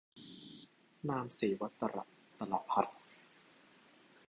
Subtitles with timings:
[1.09, 1.75] นามเสวตร-
[2.39, 2.85] ตะละภัฏ